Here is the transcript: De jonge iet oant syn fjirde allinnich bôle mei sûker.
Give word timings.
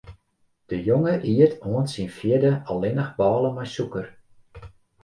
De 0.69 0.77
jonge 0.87 1.13
iet 1.33 1.53
oant 1.69 1.91
syn 1.93 2.09
fjirde 2.17 2.51
allinnich 2.69 3.13
bôle 3.19 3.47
mei 3.55 3.69
sûker. 3.75 4.07